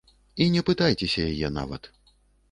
[0.43, 1.83] І не пытайцеся яе нават.